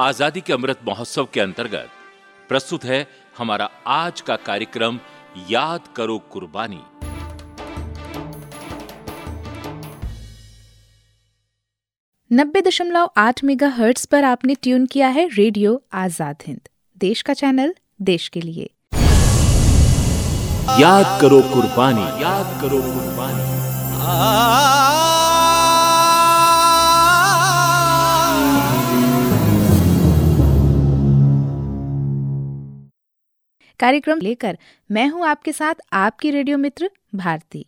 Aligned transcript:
आज़ादी 0.00 0.40
के 0.40 0.52
अमृत 0.52 0.78
महोत्सव 0.86 1.26
के 1.34 1.40
अंतर्गत 1.40 1.90
प्रस्तुत 2.50 2.84
है 2.84 3.06
हमारा 3.38 3.68
आज 3.86 4.20
का 4.20 4.36
कार्यक्रम 4.38 4.98
याद 5.50 5.80
करो 5.96 6.16
कुर्बानी। 6.32 6.80
नब्बे 12.30 12.62
दशमलव 12.62 13.10
आठ 13.16 13.44
मेगा 13.44 13.68
हर्ट्स 13.68 14.04
पर 14.06 14.24
आपने 14.24 14.54
ट्यून 14.62 14.86
किया 14.86 15.08
है 15.10 15.28
रेडियो 15.28 15.80
आज़ाद 15.94 16.42
हिंद। 16.46 16.60
देश 16.96 17.22
का 17.22 17.34
चैनल 17.34 17.74
देश 18.02 18.28
के 18.28 18.40
लिए। 18.40 18.70
याद 20.80 21.20
करो 21.20 21.40
कुर्बानी। 21.54 22.10
याद 22.22 22.60
करो 22.62 22.82
कुर्बानी। 22.82 23.42
कार्यक्रम 33.80 34.18
लेकर 34.18 34.58
मैं 34.90 35.08
हूँ 35.08 35.26
आपके 35.26 35.52
साथ 35.52 35.74
आपकी 35.92 36.30
रेडियो 36.30 36.58
मित्र 36.58 36.90
भारती। 37.14 37.66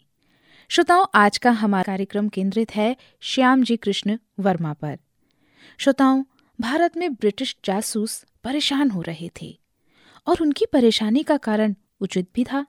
श्रोताओं, 0.69 1.07
आज 1.15 1.39
का 1.39 1.51
हमारा 1.51 1.83
कार्यक्रम 1.83 2.29
केंद्रित 2.29 2.75
है 2.77 2.97
श्याम 3.21 3.63
जी 3.63 3.77
कृष्ण 3.77 4.19
वर्मा 4.41 4.73
पर। 4.73 4.99
श्रोताओं, 5.79 6.25
भारत 6.61 6.97
में 6.97 7.15
ब्रिटिश 7.15 7.57
जासूस 7.65 8.25
परेशान 8.45 8.91
हो 8.91 9.03
रहे 9.03 9.31
थे 9.43 9.59
और 10.27 10.37
उनकी 10.41 10.67
परेशानी 10.67 11.23
का 11.23 11.37
कारण 11.37 11.75
उचित 12.01 12.29
भी 12.35 12.45
था। 12.45 12.67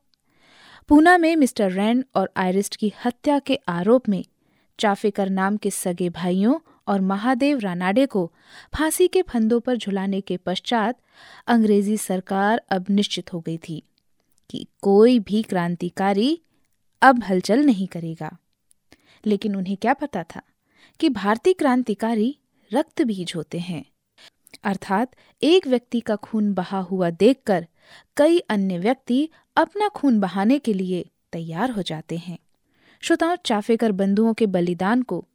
पूना 0.87 1.17
में 1.17 1.35
मिस्टर 1.35 1.71
रैन 1.71 2.05
और 2.15 2.31
आयरिस्ट 2.37 2.75
की 2.75 2.93
हत्या 3.05 3.39
के 3.39 3.59
आरोप 3.67 4.09
में 4.09 4.25
चाफेकर 4.79 5.29
नाम 5.29 5.57
के 5.57 5.71
सगे 5.71 6.09
भाइयों 6.09 6.59
और 6.87 7.01
महादेव 7.01 7.59
रानाडे 7.59 8.05
को 8.05 8.31
फांसी 8.77 9.07
के 9.07 9.21
फंदों 9.21 9.59
पर 9.59 9.77
झुलाने 9.77 10.21
के 10.21 10.37
पश्चात 10.37 10.99
अंग्रेज़ी 11.47 11.97
सरकार 11.97 12.61
अब 12.69 12.85
निश्चित 12.89 13.33
हो 13.33 13.39
गई 13.39 13.59
थी 13.69 13.83
कि 14.49 14.67
कोई 14.81 15.19
भी 15.19 15.43
क्रांतिकारी 15.43 16.41
अब 17.01 17.23
हलचल 17.23 17.59
नहीं 17.59 17.87
करेगा। 17.87 18.37
लेकिन 19.25 19.55
उन्हें 19.55 19.77
क्या 19.77 19.93
पता 19.93 20.23
था 20.23 20.41
कि 20.99 21.09
भारतीय 21.09 21.53
क्रांतिकारी 21.53 22.37
रक्त 22.73 23.01
बीज 23.01 23.33
होते 23.35 23.59
हैं। 23.59 23.85
अर्थात 24.63 25.15
एक 25.43 25.67
व्यक्ति 25.67 25.99
का 25.99 26.15
खून 26.15 26.53
बहा 26.53 26.79
हुआ 26.79 27.09
देखकर 27.09 27.67
कई 28.17 28.39
अन्य 28.39 28.77
व्यक्ति 28.77 29.29
अपना 29.55 29.87
खून 29.87 30.19
बहाने 30.19 30.59
के 30.59 30.73
लिए 30.73 31.09
तैयार 31.31 31.71
हो 31.71 31.81
जाते 31.81 32.17
हैं। 32.17 32.37
श्रोताओं, 33.01 33.35
चाफेकर 33.45 33.91
बंधुओं 33.91 34.33
के 34.33 34.45
बलिदान 34.45 35.01
को 35.01 35.25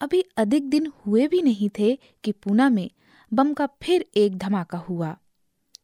अभी 0.00 0.24
अधिक 0.36 0.70
दिन 0.70 0.92
हुए 1.06 1.26
भी 1.26 1.42
नहीं 1.42 1.70
थे 1.78 1.98
कि 2.24 2.32
पूना 2.32 2.68
में 2.68 2.90
बम 3.32 3.52
का 3.52 3.68
फिर 3.82 4.06
एक 4.16 4.38
धमाका 4.38 4.78
हुआ। 4.78 5.16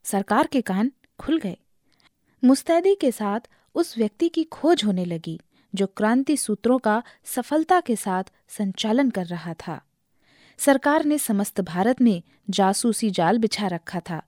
सरकार 0.05 0.47
के 0.47 0.61
कान 0.61 0.92
खुल 1.19 1.39
गए। 1.39 1.56
मुस्तैदी 2.44 2.94
के 2.94 3.12
साथ 3.12 3.41
उस 3.75 3.98
व्यक्ति 3.98 4.28
की 4.28 4.44
खोज 4.44 4.84
होने 4.84 5.05
लगी, 5.05 5.41
जो 5.75 5.87
क्रांति 5.87 6.37
सूत्रों 6.37 6.78
का 6.78 7.03
सफलता 7.25 7.81
के 7.81 7.97
साथ 7.97 8.25
संचालन 8.48 9.11
कर 9.11 9.27
रहा 9.27 9.55
था। 9.55 9.81
सरकार 10.59 11.05
ने 11.05 11.19
समस्त 11.19 11.61
भारत 11.61 12.00
में 12.00 12.22
जासूसी 12.50 13.11
जाल 13.11 13.39
बिछा 13.39 13.67
रखा 13.67 14.00
था 14.00 14.22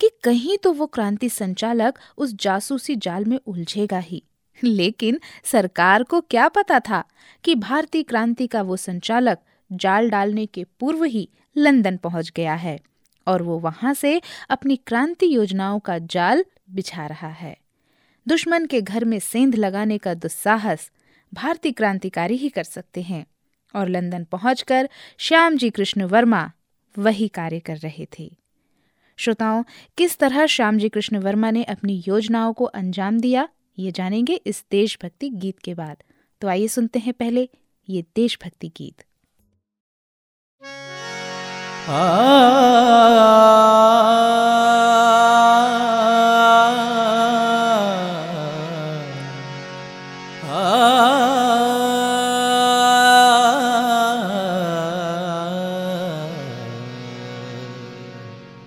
कि 0.00 0.10
कहीं 0.24 0.58
तो 0.58 0.72
वो 0.72 0.86
क्रांति 0.86 1.28
संचालक 1.28 1.98
उस 2.18 2.34
जासूसी 2.34 2.96
जाल 2.96 3.24
में 3.24 3.38
उलझेगा 3.46 3.98
ही। 3.98 4.22
लेकिन 4.64 5.20
सरकार 5.44 6.02
को 6.02 6.20
क्या 6.20 6.48
पता 6.48 6.80
था 6.80 7.04
कि 7.44 7.54
भारतीय 7.54 8.02
क्रांति 8.02 8.46
का 8.46 8.62
वो 8.62 8.76
संचालक 8.76 9.38
जाल 9.72 10.10
डालने 10.10 10.46
के 10.46 10.64
पूर्व 10.64 11.04
ही 11.04 11.28
लंदन 11.56 11.96
पहुँच 11.96 12.32
गया 12.36 12.54
है 12.54 12.80
और 13.26 13.42
वो 13.42 13.58
वहाँ 13.58 13.94
से 13.94 14.22
अपनी 14.50 14.76
क्रांति 14.76 15.36
योजनाओं 15.36 15.78
का 15.78 15.98
जाल 15.98 16.44
बिछा 16.70 17.06
रहा 17.06 17.28
है। 17.28 17.56
दुश्मन 18.28 18.66
के 18.66 18.80
घर 18.82 19.04
में 19.04 19.18
सेंध 19.18 19.54
लगाने 19.54 19.98
का 19.98 20.14
दुस्साहस 20.14 20.90
भारतीय 21.34 21.72
क्रांतिकारी 21.72 22.36
ही 22.36 22.48
कर 22.48 22.64
सकते 22.64 23.02
हैं 23.02 23.26
और 23.74 23.88
लंदन 23.88 24.24
पहुंचकर 24.24 24.88
श्याम 25.18 25.56
जी 25.56 25.70
कृष्ण 25.70 26.02
वर्मा 26.02 26.52
वही 26.98 27.28
कार्य 27.28 27.60
कर 27.60 27.76
रहे 27.76 28.06
थे। 28.18 28.36
श्रोताओं, 29.16 29.64
किस 29.96 30.18
तरह 30.18 30.46
श्याम 30.46 30.78
जी 30.78 30.88
कृष्ण 30.88 31.16
वर्मा 31.16 31.50
ने 31.50 31.64
अपनी 31.64 32.04
योजनाओं 32.08 32.52
को 32.52 32.64
अंजाम 32.64 33.20
दिया? 33.20 33.48
ये 33.78 33.90
जानेंगे 33.92 34.40
इस 34.46 34.64
देशभक्ति 34.70 35.28
गीत 35.30 35.58
के 35.58 35.74
बाद 35.74 36.02
तो 36.42 36.48
आइए 36.48 36.68
सुनते 36.68 36.98
हैं 36.98 37.14
पहले 37.14 37.48
ये 37.88 38.04
देशभक्ति 38.16 38.68
गीत 38.76 39.02
आ 41.86 42.64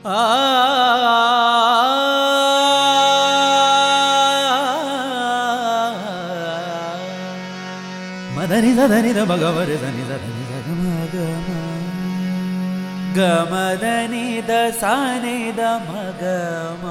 ah 0.09 0.86
ధని 8.57 8.72
ధని 8.91 9.12
భగవరి 9.29 9.75
ధని 9.81 10.03
ధని 10.09 10.31
గమ 10.50 10.84
గమ 11.13 11.50
గమ 13.18 13.53
ధని 13.81 14.25
ద 14.50 14.51
సాని 14.79 15.38
ద 15.57 15.62
మగమ 15.88 16.84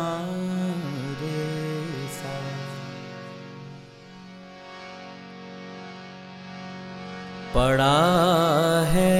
पड़ा 7.54 7.92
है 8.86 9.12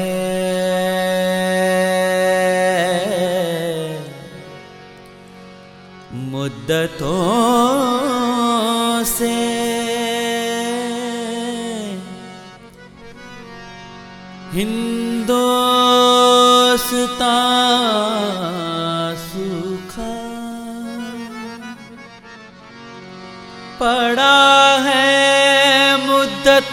मुद्दतों 6.31 7.66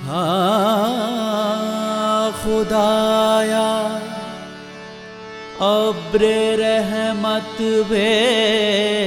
हाँ 0.05 2.25
खुदाया 2.31 3.69
अब्र 5.61 6.23
रहमत 6.59 7.57
भेज 7.61 9.00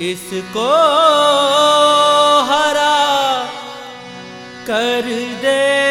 इसको 0.00 0.68
हरा 2.48 2.96
कर 4.66 5.06
दे। 5.42 5.83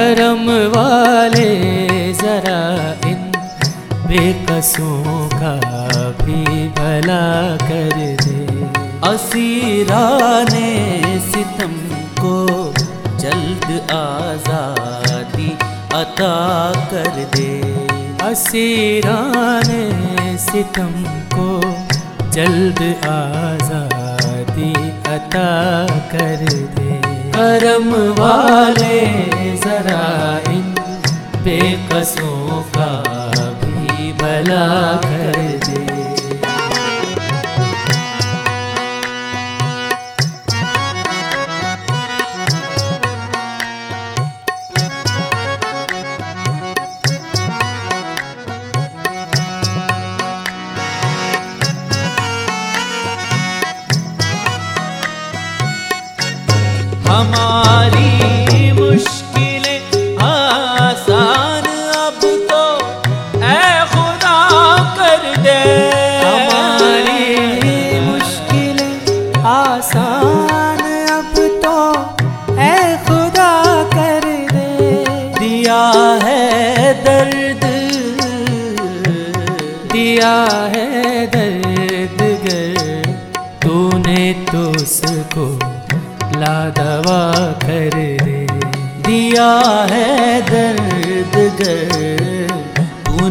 करम 0.00 0.46
वाले 0.72 1.48
जरा 2.20 2.60
इन 3.08 3.24
बेकसों 4.06 5.26
का 5.32 5.50
भी 6.20 6.44
भला 6.76 7.26
कर 7.62 7.96
दे। 8.22 8.38
असीरा 9.08 10.00
ने 10.50 10.70
सितम 11.26 11.74
को 12.20 12.32
जल्द 13.18 13.68
आज़ादी 13.92 15.50
अता 16.00 16.32
कर 16.92 17.22
दे। 17.36 17.52
असीराने 18.30 19.82
सितम 20.46 20.92
को 21.34 21.50
जल्द 22.30 22.82
आज़ादी 23.10 24.72
अता 25.14 25.48
कर 26.12 26.46
दे। 26.76 26.89
करम 27.40 27.92
वाले 28.18 28.96
जरा 29.56 30.02
इन 30.52 30.66
बेकसों 31.44 32.62
का 32.76 32.90
भी 33.62 34.12
भला 34.12 34.66
कर 35.04 35.38
दे। 35.66 35.79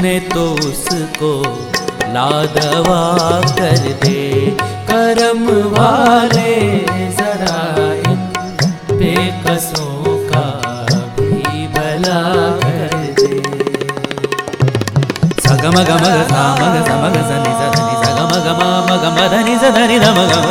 तूने 0.09 0.19
तो 0.29 0.43
उसको 0.67 1.31
लादवा 2.13 3.01
कर 3.57 3.83
दे। 4.03 4.21
करम 4.89 5.43
वाले 5.73 6.53
जरा 7.17 7.59
बेकसों 8.91 10.15
का 10.31 10.45
भी 11.19 11.67
भला 11.75 12.21
कर 12.63 12.95
दे। 13.19 13.29
सगम 15.45 15.77
गम 15.89 16.05
गा 16.09 16.43
मग 16.57 16.75
समग 16.89 17.15
सनि 17.29 17.53
सनि 17.59 17.93
सगम 18.03 18.33
गम 18.47 18.63
मग 18.89 19.05
मधनि 19.19 19.57
सधनि 19.61 19.99
धम 19.99 20.19
गम 20.33 20.49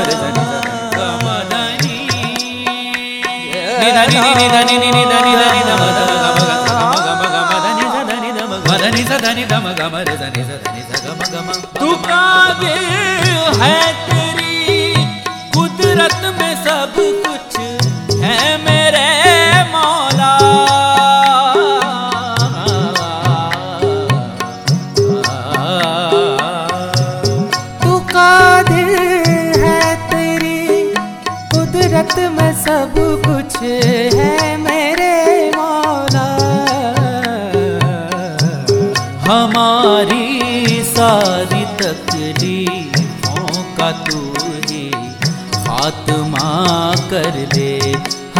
धम 9.21 9.65
गम 9.79 9.97
गम 10.11 11.53
तु 11.79 11.95
है 13.63 14.08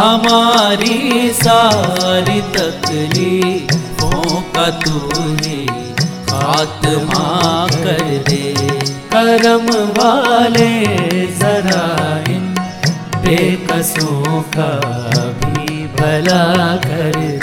हमारी 0.09 1.29
सारी 1.33 2.41
तकलीफों 2.53 4.41
का 4.53 4.69
तूने 4.79 5.57
खात्मा 6.29 7.25
कर 7.75 8.01
दे। 8.29 8.41
करम 9.13 9.67
वाले 9.99 10.71
जरा 11.41 11.85
इन 12.33 12.47
बेकसों 13.25 14.41
का 14.57 14.71
भी 15.43 15.85
भला 15.95 16.45
कर 16.87 17.19
दे। 17.21 17.38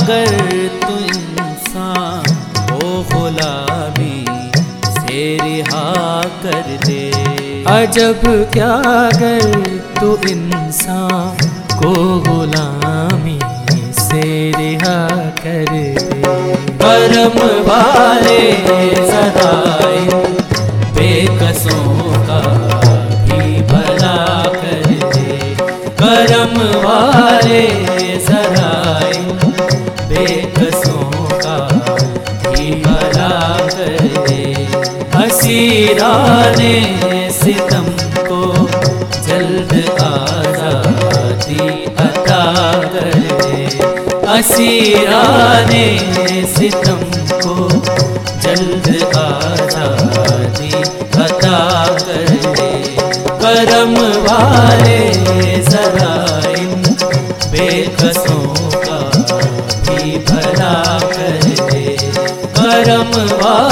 कर 0.00 0.36
तू 0.82 0.94
इंसान 1.06 2.24
ओ 2.74 3.02
गुलामी 3.12 4.24
से 4.88 5.22
रिहा 5.42 5.86
कर 6.42 6.76
दे। 6.86 7.02
अजब 7.72 8.20
क्या 8.52 8.74
कर 9.14 9.44
तू 10.00 10.16
इंसान 10.30 11.50
को 11.72 11.92
गुलामी 12.28 13.38
से 14.00 14.22
रिहा 14.58 14.98
कर 15.38 15.64
दे। 15.70 15.86
करम 16.82 17.38
वाले 17.68 18.40
सदाए 19.10 20.20
बेकसों 20.96 21.96
का 22.28 22.40
भी 23.24 23.62
भला 23.72 24.18
कर 24.56 24.84
दे। 25.14 25.54
करम 26.02 26.58
वाले 26.86 27.64
हसीरा 35.14 36.12
ने 36.58 36.74
सितम 37.32 37.86
को 38.28 38.40
जल्द 39.26 39.72
आज़ादी 40.02 41.68
अता 42.04 42.42
कर 42.88 43.14
दे 43.42 43.66
असीरा 44.32 45.22
ने 45.70 45.84
सितम 46.54 47.00
को 47.34 47.68
जल्द 48.44 48.88
आज़ादी 49.18 50.72
अता 51.22 51.28
कर 51.44 52.30
दे 52.48 52.70
करम 53.42 53.94
वाले 54.26 55.00
जरा 55.70 56.12
इन 56.58 56.82
बेकसों 57.52 58.71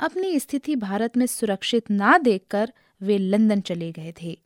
अपनी 0.00 0.38
स्थिति 0.40 0.76
भारत 0.76 1.16
में 1.16 1.26
सुरक्षित 1.26 1.90
ना 1.90 2.18
देखकर 2.18 2.72
वे 3.00 3.18
लंदन 3.18 3.60
चले 3.60 3.90
गए 3.92 4.12
थे। 4.22 4.38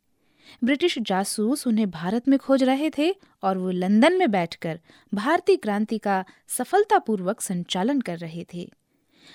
ब्रिटिश 0.65 0.99
जासूस 0.99 1.67
उन्हें 1.67 1.91
भारत 1.91 2.29
में 2.29 2.39
खोज 2.39 2.63
रहे 2.63 2.91
थे 2.91 3.15
और 3.43 3.59
वो 3.59 3.71
लंदन 3.71 4.17
में 4.17 4.31
बैठकर 4.31 4.81
भारतीय 5.15 5.57
क्रांति 5.57 5.99
का 5.99 6.25
सफलतापूर्वक 6.49 7.41
संचालन 7.41 8.01
कर 8.01 8.19
रहे 8.19 8.45
थे। 8.55 8.69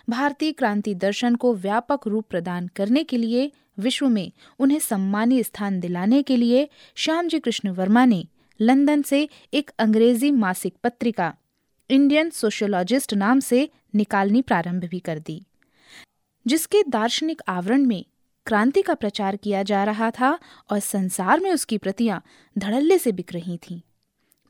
भारतीय 0.09 0.51
क्रांति 0.51 0.95
दर्शन 0.95 1.35
को 1.35 1.53
व्यापक 1.55 2.07
रूप 2.07 2.25
प्रदान 2.29 2.67
करने 2.67 3.03
के 3.03 3.17
लिए, 3.17 3.51
विश्व 3.79 4.07
में 4.09 4.31
उन्हें 4.59 4.79
सम्मानी 4.79 5.43
स्थान 5.43 5.79
दिलाने 5.79 6.23
के 6.23 6.37
लिए 6.37 6.69
श्याम 6.95 7.27
जी 7.27 7.39
कृष्ण 7.39 7.69
वर्मा 7.69 8.05
ने 8.05 8.25
लंदन 8.59 9.01
से 9.01 9.27
एक 9.53 9.71
अंग्रेज़ी 9.79 10.31
मासिक 10.31 10.75
पत्रिका, 10.83 11.33
इंडियन 11.89 12.29
सोशियोलॉजिस्ट 12.29 13.13
नाम 13.13 13.39
से 13.39 13.69
निकालनी 13.95 14.41
प्रारंभ 14.41 14.85
भी 14.85 14.99
कर 14.99 15.19
दी। 15.19 15.45
जिसके 16.49 16.83
दार्शनिक 16.83 17.41
आवरण 17.47 17.85
में 17.85 18.05
क्रांति 18.45 18.81
का 18.81 18.93
प्रचार 18.93 19.35
किया 19.35 19.63
जा 19.63 19.83
रहा 19.83 20.11
था 20.11 20.39
और 20.69 20.79
संसार 20.79 21.39
में 21.39 21.51
उसकी 21.51 21.77
प्रतियाँ 21.77 22.23
धड़ल्ले 22.57 22.97
से 22.97 23.11
बिक 23.11 23.33
रही 23.33 23.57
थीं। 23.57 23.81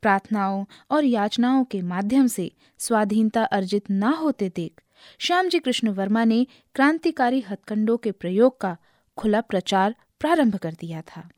प्रार्थनाओं 0.02 0.66
और 0.92 1.06
याचनाओं 1.06 1.64
के 1.64 1.82
माध्यम 1.82 2.28
से 2.28 2.52
स्वाधीनता 2.78 3.44
अर्जित 3.44 3.84
न 3.92 4.04
होते 4.04 4.50
देख 4.50 4.82
श्याम 5.20 5.50
जी 5.50 5.60
कृष्ण 5.60 5.90
वर्मा 5.90 6.24
ने 6.24 6.48
क्रांतिकारी 6.76 7.40
हथकंडों 7.40 7.98
के 7.98 8.12
प्रयोग 8.12 8.62
का 8.62 8.78
खुला 9.18 9.42
प्रचार 9.42 9.96
प्रारंभ 10.20 10.56
कर 10.56 10.74
दिया 10.74 11.02
था 11.02 11.30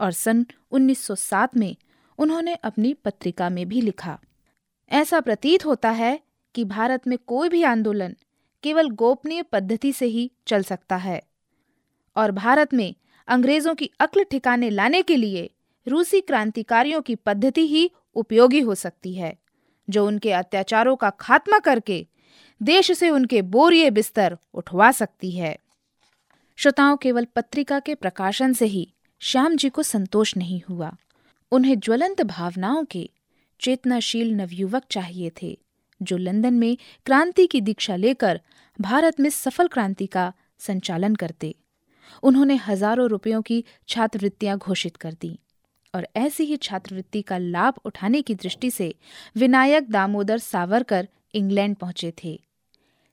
और 0.00 0.12
सन 0.12 0.46
1907 0.72 1.56
में 1.56 1.76
उन्होंने 2.18 2.54
अपनी 2.54 2.94
पत्रिका 2.94 3.48
में 3.48 3.68
भी 3.68 3.80
लिखा, 3.80 4.18
ऐसा 4.90 5.20
प्रतीत 5.20 5.66
होता 5.66 5.90
है 5.90 6.20
कि 6.54 6.64
भारत 6.64 7.06
में 7.06 7.18
कोई 7.26 7.48
भी 7.48 7.62
आंदोलन 7.62 8.16
केवल 8.62 8.90
गोपनीय 8.90 9.42
पद्धति 9.42 9.92
से 9.92 10.06
ही 10.06 10.30
चल 10.46 10.62
सकता 10.62 10.96
है। 10.96 11.22
और 12.16 12.30
भारत 12.30 12.74
में 12.74 12.94
अंग्रेज़ों 13.28 13.74
की 13.74 13.90
अक्ल 14.00 14.24
ठिकाने 14.24 14.70
लाने 14.70 15.02
के 15.02 15.16
लिए 15.16 15.50
रूसी 15.88 16.20
क्रांतिकारियों 16.20 17.00
की 17.00 17.14
पद्धति 17.14 17.66
ही 17.66 17.90
उपयोगी 18.14 18.60
हो 18.60 18.74
सकती 18.74 19.14
है, 19.14 19.38
जो 19.90 20.06
उनके 20.06 20.32
अत्याचारों 20.32 20.96
का 20.96 21.10
खात्मा 21.10 21.58
करके 21.58 22.06
देश 22.62 22.92
से 22.92 23.10
उनके 23.10 23.42
बोरिए 23.42 23.90
बिस्तर 23.90 24.38
उठवा 24.54 24.92
सकती 24.92 25.30
है। 25.30 25.58
श्रोताओं, 26.56 26.96
केवल 26.96 27.24
पत्रिका 27.24 27.80
के 27.80 27.94
प्रकाशन 27.94 28.52
से 28.52 28.66
ही 28.66 28.92
श्याम 29.18 29.56
जी 29.56 29.68
को 29.68 29.82
संतोष 29.82 30.36
नहीं 30.36 30.62
हुआ। 30.68 30.96
उन्हें 31.52 31.78
ज्वलंत 31.80 32.22
भावनाओं 32.22 32.84
के 32.84 33.10
चेतनाशील 33.60 34.34
नवयुवक 34.34 34.82
चाहिए 34.90 35.32
थे। 35.42 35.58
जो 36.00 36.16
लंदन 36.16 36.54
में 36.54 36.76
क्रांति 37.06 37.46
की 37.46 37.60
दीक्षा 37.60 37.96
लेकर 37.96 38.40
भारत 38.78 39.20
में 39.20 39.30
सफल 39.30 39.68
क्रांति 39.68 40.06
का 40.06 40.32
संचालन 40.58 41.14
करते। 41.14 41.54
उन्होंने 42.22 42.56
हज़ारों 42.56 43.08
रुपयों 43.08 43.42
की 43.42 43.64
छात्रवृत्तियाँ 43.88 44.56
घोषित 44.58 44.96
कर 44.96 45.12
दी 45.12 45.38
और 45.94 46.06
ऐसी 46.16 46.44
ही 46.44 46.56
छात्रवृत्ति 46.56 47.22
का 47.22 47.38
लाभ 47.38 47.74
उठाने 47.84 48.22
की 48.22 48.34
दृष्टि 48.34 48.70
से 48.70 48.94
विनायक 49.36 49.90
दामोदर 49.90 50.38
सावरकर 50.38 51.08
इंग्लैंड 51.34 51.76
पहुँचे 51.76 52.12
थे। 52.24 52.38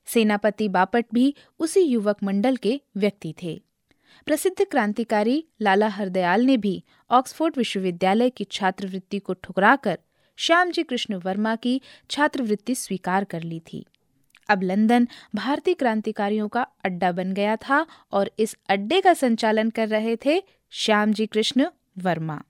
सेनापति 0.08 0.68
बापट 0.70 1.06
भी 1.14 1.34
उसी 1.60 1.82
युवक 1.82 2.24
मंडल 2.24 2.56
के 2.56 2.80
व्यक्ति 2.98 3.34
थे। 3.44 3.60
प्रसिद्ध 4.28 4.66
क्रांतिकारी 4.66 5.44
लाला 5.62 5.88
हरदयाल 5.88 6.42
ने 6.42 6.58
भी 6.58 6.84
ऑक्सफोर्ड 7.12 7.58
विश्वविद्यालय 7.58 8.30
की 8.30 8.44
छात्रवृत्ति 8.44 9.20
को 9.20 9.34
ठुकराकर 9.34 9.98
श्याम 10.38 10.72
जी 10.72 10.84
कृष्ण 10.84 11.16
वर्मा 11.16 11.56
की 11.56 11.82
छात्रवृत्ति 12.10 12.76
स्वीकार 12.76 13.24
कर 13.24 13.44
ली 13.44 13.60
थी। 13.60 13.86
अब 14.50 14.64
लंदन 14.64 15.08
भारतीय 15.36 15.74
क्रांतिकारियों 15.74 16.48
का 16.48 16.68
अड्डा 16.86 17.12
बन 17.12 17.34
गया 17.34 17.56
था 17.56 17.86
और 18.12 18.32
इस 18.40 18.56
अड्डे 18.70 19.02
का 19.02 19.14
संचालन 19.14 19.70
कर 19.70 19.88
रहे 19.88 20.18
थे 20.26 20.44
श्याम 20.72 21.14
जी 21.14 21.26
कृष्ण 21.26 21.68
वर्मा। 21.98 22.42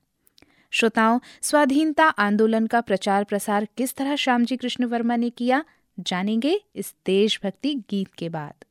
श्रोताओं, 0.70 1.20
स्वाधीनता 1.42 2.04
आंदोलन 2.04 2.66
का 2.66 2.80
प्रचार 2.80 3.24
प्रसार 3.24 3.68
किस 3.76 3.94
तरह 3.94 4.16
श्याम 4.16 4.44
जी 4.44 4.56
कृष्ण 4.56 4.84
वर्मा 4.84 5.16
ने 5.16 5.30
किया, 5.30 5.64
जानेंगे 6.00 6.60
इस 6.74 6.94
देशभक्ति 7.06 7.74
गीत 7.90 8.14
के 8.14 8.28
बाद। 8.28 8.65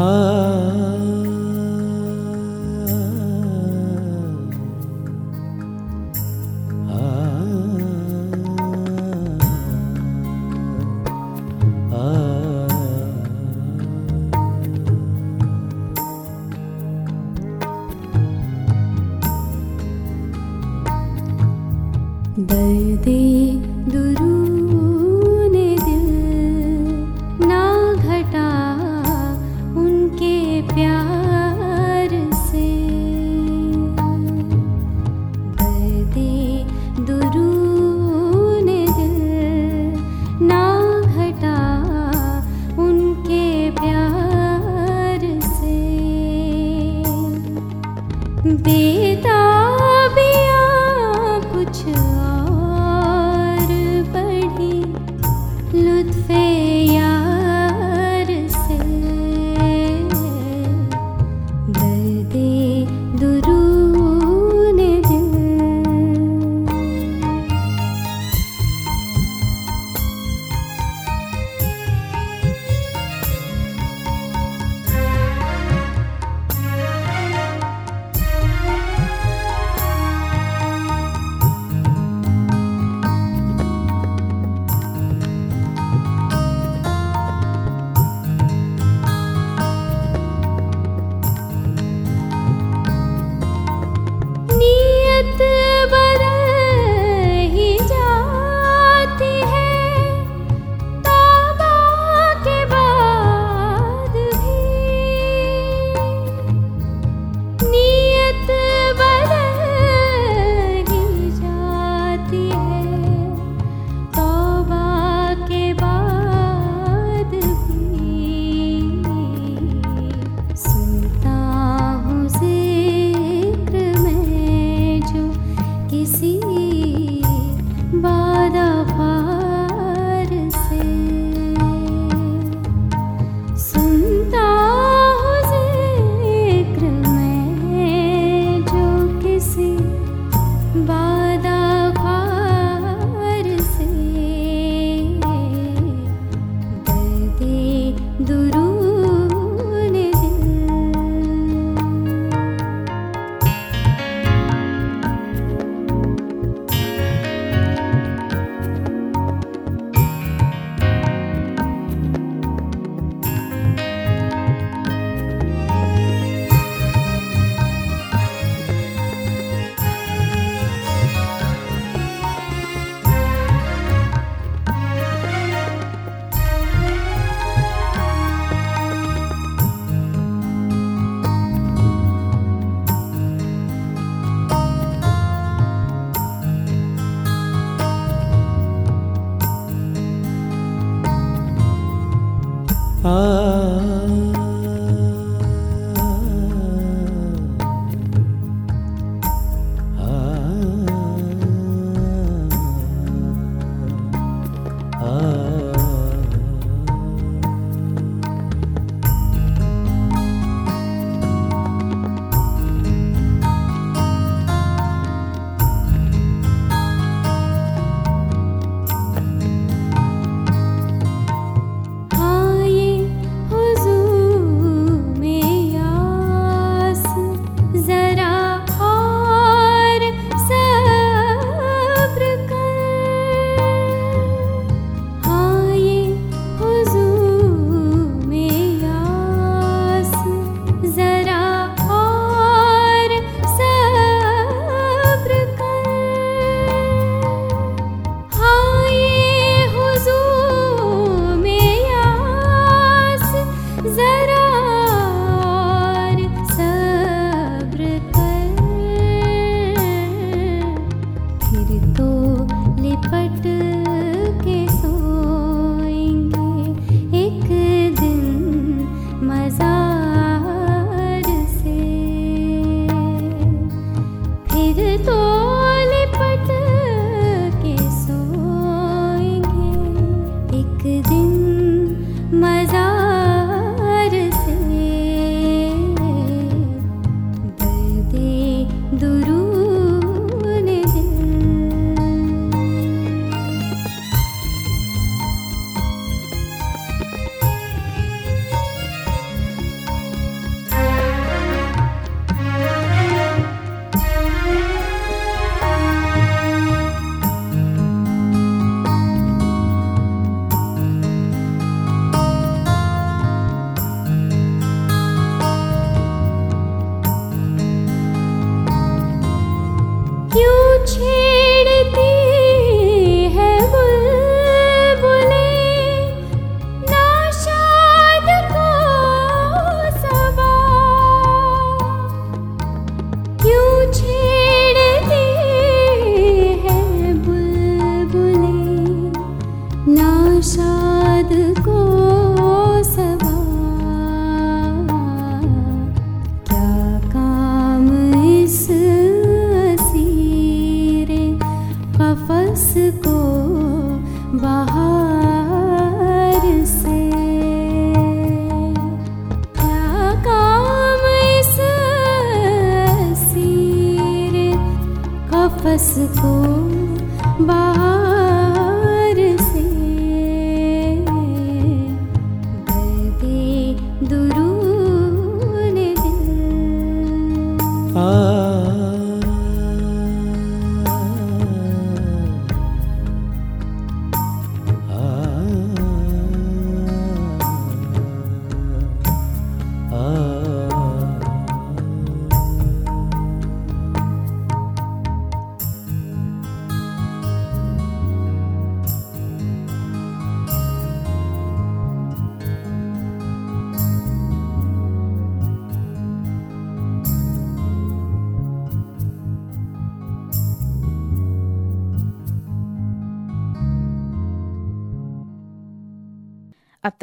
Ah. 0.00 0.37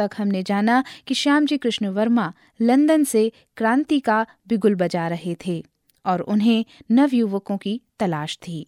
तक 0.05 0.15
हमने 0.17 0.43
जाना 0.43 0.83
कि 1.07 1.13
श्याम 1.13 1.45
जी 1.45 1.57
कृष्ण 1.57 1.87
वर्मा 1.87 2.33
लंदन 2.61 3.03
से 3.03 3.31
क्रांति 3.57 3.99
का 3.99 4.25
बिगुल 4.47 4.75
बजा 4.75 5.07
रहे 5.07 5.35
थे 5.45 5.65
और 6.05 6.21
उन्हें 6.21 6.65
नवयुवकों 6.91 7.57
की 7.57 7.81
तलाश 7.99 8.37
थी। 8.37 8.67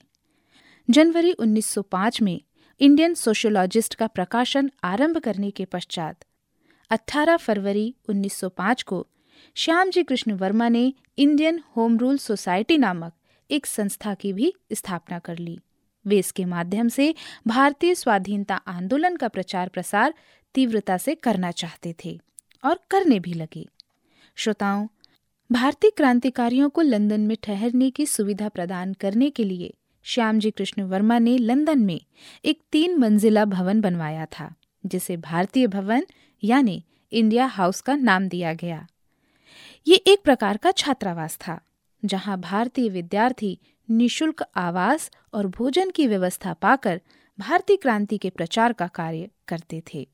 जनवरी 0.90 1.32
1905 1.32 2.22
में 2.22 2.42
इंडियन 2.80 3.14
सोशियोलॉजिस्ट 3.14 3.96
का 3.96 4.08
प्रकाशन 4.08 4.72
आरंभ 4.84 5.18
करने 5.18 5.52
के 5.52 5.66
पश्चात 5.66 6.26
18 6.92 7.38
फरवरी 7.38 7.96
1905 8.10 8.84
को 8.84 9.08
श्याम 9.56 9.90
जी 9.90 10.04
कृष्ण 10.04 10.32
वर्मा 10.32 10.70
ने 10.70 10.94
इंडियन 11.18 11.64
होम 11.76 11.98
रूल 11.98 12.18
सोसाइटी 12.18 12.78
नामक 12.78 13.14
एक 13.52 13.66
संस्था 13.66 14.14
की 14.14 14.34
भी 14.34 14.54
स्थापना 14.74 15.20
कर 15.20 15.38
ली। 15.38 15.60
वे 16.08 16.18
इसके 16.20 16.46
माध्यम 16.46 16.88
से 16.88 17.16
भारतीय 17.48 17.96
स्वाधीनता 17.96 18.56
आंदोलन 18.56 19.16
का 19.16 19.28
प्रचार 19.28 19.70
प्रसार 19.70 20.14
तीव्रता 20.58 20.98
से 20.98 21.16
करना 21.16 21.52
चाहते 21.52 21.96
थे 22.06 22.20
और 22.66 22.80
करने 22.92 23.20
भी 23.20 23.34
लगे। 23.34 23.68
श्रोताओं, 24.36 24.88
भारतीय 25.52 25.92
क्रांतिकारियों 25.92 26.70
को 26.70 26.82
लंदन 26.82 27.22
में 27.22 27.38
ठहरने 27.44 27.90
की 27.90 28.06
सुविधा 28.06 28.50
प्रदान 28.50 28.94
करने 28.94 29.30
के 29.30 29.44
लिए 29.44 29.74
श्यामजी 30.04 30.52
कृष्ण 30.52 30.84
वर्मा 30.84 31.20
ने 31.20 31.38
लंदन 31.38 31.80
में 31.80 32.00
एक 32.46 32.62
तीन 32.72 32.98
मंजिला 32.98 33.46
भवन 33.46 33.82
बनवाया 33.82 34.26
था, 34.26 34.54
जिसे 34.86 35.18
भारतीय 35.18 35.68
भवन 35.68 36.06
यानी 36.44 36.84
इंडिया 37.12 37.46
हाउस 37.46 37.82
का 37.82 37.96
नाम 37.96 38.28
दिया 38.28 38.54
गया। 38.54 38.88
ये 39.88 39.96
एक 39.96 40.24
प्रकार 40.24 40.58
का 40.58 40.72
छात्रावास 40.72 41.38
था, 41.38 41.60
जहाँ 42.06 42.40
भारतीय 42.40 42.90
विद्यार्थी 42.90 43.60
निशुल्क 43.90 44.44
आवास 44.56 45.12
और 45.34 45.48
भोजन 45.48 45.90
की 45.90 46.08
व्यवस्था 46.08 46.54
पाकर 46.54 47.02
भारतीय 47.40 47.78
क्रांति 47.78 48.18
के 48.18 48.30
प्रचार 48.30 48.74
का 48.74 48.88
कार्य 48.88 49.30
करते 49.48 49.84
थे। 49.94 50.08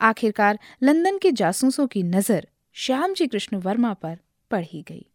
आखिरकार 0.00 0.58
लंदन 0.82 1.18
के 1.18 1.32
जासूसों 1.32 1.86
की 1.86 2.02
नज़र 2.02 2.48
श्याम 2.72 3.14
जी 3.14 3.26
कृष्ण 3.26 3.56
वर्मा 3.56 3.94
पर 3.94 4.18
पड़ 4.50 4.64
ही 4.64 4.84
गई। 4.88 5.06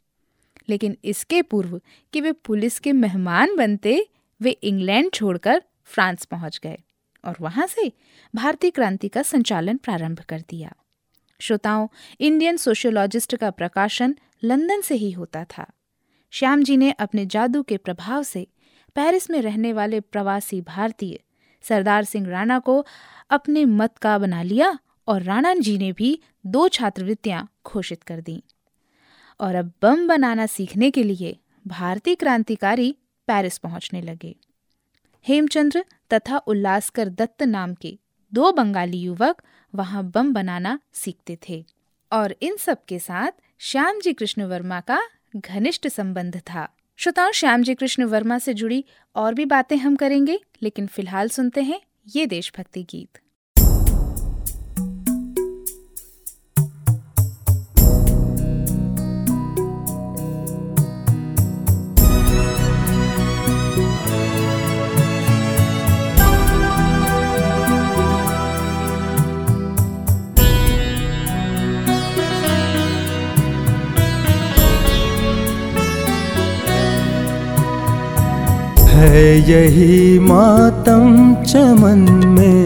लेकिन 0.70 0.98
इसके 1.04 1.42
पूर्व 1.42 1.82
कि 2.14 2.22
वे 2.22 2.32
पुलिस 2.32 2.80
के 2.80 2.92
मेहमान 2.92 3.56
बनते, 3.56 4.10
वे 4.42 4.52
इंग्लैंड 4.52 5.12
छोड़कर 5.14 5.64
फ्रांस 5.84 6.26
पहुँच 6.26 6.60
गए 6.64 6.78
और 7.26 7.36
वहाँ 7.42 7.68
से 7.68 7.92
भारतीय 8.36 8.72
क्रांति 8.72 9.08
का 9.08 9.22
संचालन 9.22 9.78
प्रारंभ 9.78 10.20
कर 10.20 10.42
दिया। 10.50 10.76
श्रोताओं, 11.40 11.88
इंडियन 12.20 12.58
सोशियोलॉजिस्ट 12.58 13.36
का 13.36 13.52
प्रकाशन 13.52 14.16
लंदन 14.44 14.82
से 14.82 14.96
ही 14.96 15.12
होता 15.12 15.44
था। 15.44 15.72
श्याम 16.32 16.64
जी 16.64 16.78
ने 16.78 16.92
अपने 16.92 17.26
जादू 17.26 17.64
के 17.64 17.78
प्रभाव 17.78 18.24
से 18.24 18.48
पेरिस 18.96 19.30
में 19.30 19.42
रहने 19.42 19.74
वाले 19.74 20.00
प्रवासी 20.00 20.62
भारतीय 20.62 21.20
सरदार 21.64 22.04
सिंह 22.04 22.30
राणा 22.30 22.60
को 22.60 22.86
अपने 23.30 23.66
मत 23.66 23.98
का 23.98 24.18
बना 24.18 24.42
लिया 24.44 24.78
और 25.08 25.22
राणा 25.22 25.54
जी 25.54 25.78
ने 25.78 25.92
भी 25.92 26.20
दो 26.46 26.68
छात्रवृत्तियाँ 26.68 27.48
घोषित 27.66 28.04
कर 28.04 28.22
दी। 28.22 28.44
और 29.40 29.56
अब 29.56 29.72
बम 29.82 30.08
बनाना 30.08 30.46
सीखने 30.46 30.92
के 30.92 31.04
लिए 31.04 31.40
भारतीय 31.68 32.16
क्रांतिकारी 32.16 32.96
पेरिस 33.28 33.58
पहुँचने 33.58 34.02
लगे। 34.02 34.36
हेमचंद्र 35.28 35.86
तथा 36.14 36.38
उल्लासकर 36.38 37.10
दत्त 37.10 37.44
नाम 37.44 37.74
के 37.74 37.98
दो 38.34 38.52
बंगाली 38.52 38.98
युवक 38.98 39.42
वहाँ 39.76 40.04
बम 40.04 40.34
बनाना 40.34 40.80
सीखते 40.94 41.38
थे 41.50 41.66
और 42.12 42.36
इन 42.42 42.58
सब 42.58 42.86
के 42.86 43.00
साथ 43.00 43.32
श्याम 43.60 44.00
जी 44.00 44.14
कृष्ण 44.14 44.44
वर्मा 44.44 44.80
का 44.80 45.02
घनिष्ठ 45.36 45.88
संबंध 45.88 46.38
था। 46.38 46.68
श्रोताओं, 46.98 47.32
श्याम 47.32 47.64
जी 47.64 47.74
कृष्ण 47.76 48.04
वर्मा 48.04 48.38
से 48.40 48.54
जुड़ी 48.54 48.84
और 49.16 49.34
भी 49.34 49.46
बातें 49.46 49.76
हम 49.78 49.96
करेंगे, 49.96 50.40
लेकिन 50.64 50.88
फ़िलहाल 50.88 51.30
सुनते 51.30 51.62
हैं 51.62 51.80
ये 52.16 52.26
देशभक्ति 52.26 52.84
गीत। 52.84 53.20
है 79.14 79.52
यही 79.52 80.20
मातम 80.20 81.36
चमन 81.44 82.00
में, 82.26 82.66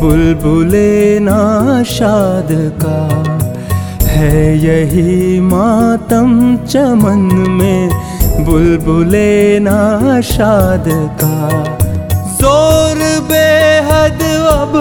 बुलबुले 0.00 1.20
नाशाद 1.20 2.48
का। 2.84 2.98
है 4.02 4.58
यही 4.58 5.40
मातम 5.40 6.56
चमन 6.56 7.22
में, 7.48 7.88
बुलबुले 8.44 9.60
नाशाद 9.60 10.84
का। 11.22 11.64
ज़ोर 12.34 12.98
बेहद 13.30 14.22
अब 14.52 14.72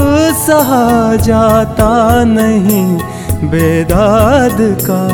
सहा 0.48 1.16
जाता 1.16 2.24
नहीं 2.24 2.98
बेदाद 3.50 4.58
का। 4.90 5.06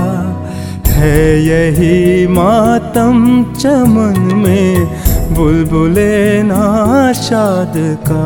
है 0.88 1.46
यही 1.46 2.28
मातम 2.28 3.44
चमन 3.60 4.20
में 4.36 5.01
बुलबुले 5.36 6.44
नाशाद 6.44 7.74
का। 8.08 8.24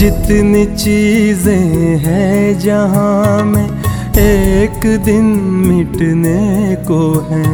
जितनी 0.00 0.64
चीज़ें 0.76 1.98
हैं 1.98 2.58
जहाँ 2.58 3.44
में 3.44 3.79
एक 4.20 4.80
दिन 5.04 5.24
मिटने 5.66 6.76
को 6.88 7.00
है। 7.30 7.44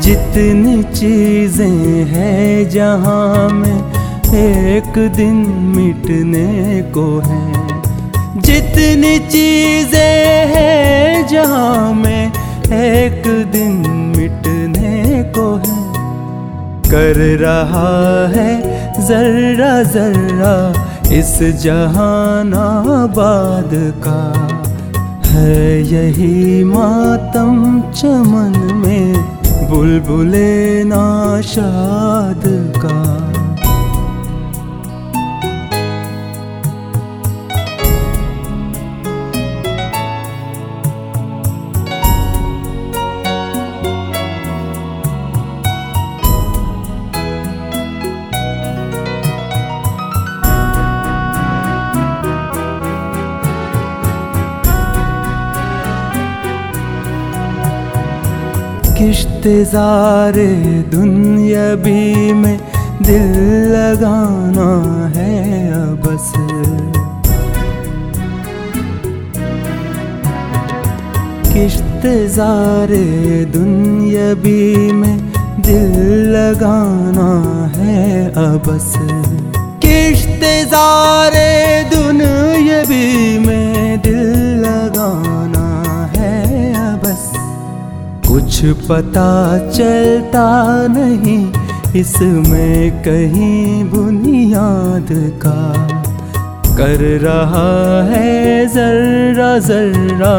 जितनी 0.00 0.82
चीज़ें 0.82 2.04
हैं 2.04 2.68
जहाँ 2.70 3.48
में 3.48 3.78
एक 4.34 4.98
दिन 5.16 5.36
मिटने 5.76 6.82
को 6.94 7.06
है। 7.20 7.42
जितनी 8.40 9.18
चीज़ें 9.18 10.46
हैं 10.46 11.26
जहाँ 11.28 11.92
में 11.94 12.26
एक 12.72 13.22
दिन 13.52 13.72
मिटने 14.16 15.22
को 15.36 15.46
है। 15.56 15.78
कर 16.90 17.16
रहा 17.40 17.90
है 18.28 18.52
जर्रा 19.08 19.82
जर्रा 19.82 20.54
इस 21.12 21.38
जहान 21.62 22.52
आबाद 22.54 23.70
का 24.04 24.20
है 25.26 25.82
यही 25.82 26.64
मातम 26.64 27.80
चमन 27.90 28.54
में 28.74 29.14
बुलबुले 29.70 30.84
नाशाद 30.84 32.42
का। 32.76 33.29
किश्तजारे 59.00 60.48
दुनियाबी 60.92 62.32
में 62.40 62.56
दिल 63.02 63.32
लगाना 63.72 64.68
है 65.14 65.36
बस 66.04 66.28
किश्तजारे 71.70 73.04
दुनियाबी 73.54 74.92
में 75.00 75.16
दिल 75.66 75.96
लगाना 76.34 77.30
है 77.76 77.98
अबस 78.44 78.92
किश्तजारे 79.84 81.50
दुनियाबी 81.94 83.06
में 83.46 84.00
दिल 84.04 84.19
कुछ 88.60 88.88
पता 88.88 89.58
चलता 89.68 90.46
नहीं, 90.86 91.44
इसमें 92.00 93.02
कहीं 93.02 93.84
बुनियाद 93.84 95.08
का 95.44 95.60
कर 96.76 97.00
रहा 97.22 98.02
है 98.04 98.66
जर्रा 98.66 99.58
जर्रा, 99.58 100.34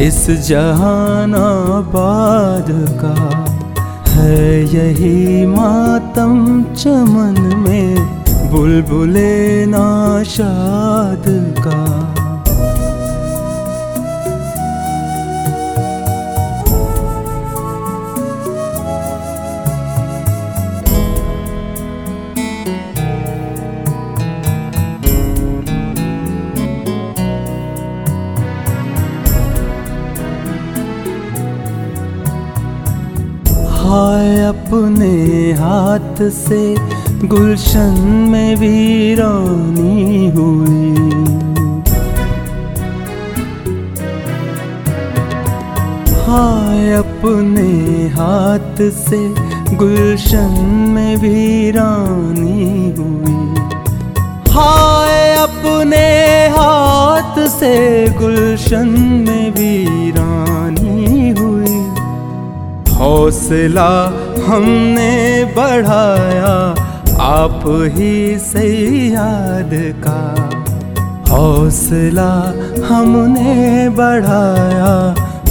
इस 0.00 0.26
जहान 0.48 1.34
आबाद 1.34 2.66
का। 3.00 3.14
है 4.08 4.64
यही 4.74 5.46
मातम 5.46 6.62
चमन 6.74 7.40
में, 7.58 7.96
बुलबुले 8.50 9.66
नाशाद 9.66 11.24
का। 11.58 11.80
अपने 34.72 35.52
हाथ 35.52 36.30
से 36.30 36.76
गुलशन 37.26 37.98
में 38.28 38.56
वीरानी 38.56 40.30
हुई। 40.30 40.92
हाय, 46.28 46.92
अपने 46.92 47.68
हाथ 48.08 48.80
से 48.92 49.20
गुलशन 49.76 50.56
में 50.94 51.16
वीरानी 51.16 52.94
हुई। 52.96 53.36
हाय, 54.52 55.36
अपने 55.36 56.06
हाथ 56.48 57.46
से 57.48 58.08
गुलशन 58.12 58.88
में 59.28 59.50
वीरानी 59.50 61.30
हुई। 61.30 61.80
हौसला 62.96 63.92
हमने 64.46 65.44
बढ़ाया 65.56 66.54
आप 67.20 67.62
ही 67.94 68.38
से 68.38 68.68
याद 69.08 69.70
का। 70.06 70.20
हौसला 71.30 72.32
हमने 72.88 73.88
बढ़ाया 73.88 74.92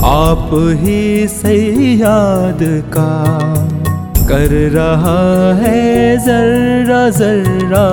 आप 0.06 0.50
ही 0.82 1.28
से 1.28 1.56
याद 1.96 2.60
का। 2.98 3.12
कर 4.28 4.52
रहा 4.74 5.54
है 5.56 6.18
जर्रा 6.18 7.10
जर्रा 7.10 7.88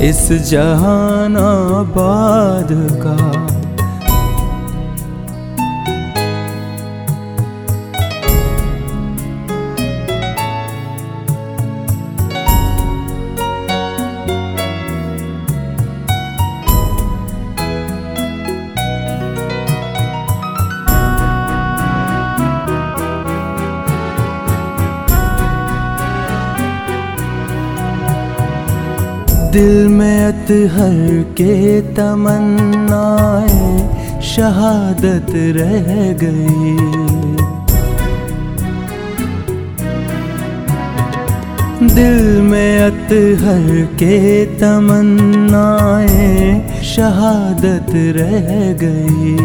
इस 0.00 0.28
जहान 0.50 1.36
आबाद 1.36 2.68
का। 3.02 3.53
दिल 29.54 29.88
में 29.88 30.24
अतहर 30.24 31.22
के 31.40 31.80
तमन्नाएँ 31.94 33.68
शहादत 34.22 35.30
रह 35.56 35.86
गई। 36.22 36.72
दिल 41.94 42.42
में 42.42 42.78
अतहर 42.78 43.68
के 44.02 44.18
तमन्नाएँ 44.58 46.32
शहादत 46.94 47.92
रह 48.18 48.50
गई। 48.82 49.36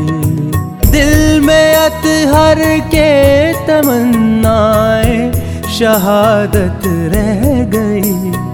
दिल 0.92 1.42
में 1.42 1.74
अतहर 1.76 2.64
के 2.96 3.10
तमन्नाएँ 3.68 5.32
शहादत 5.80 6.82
रह 7.16 7.64
गई। 7.76 8.49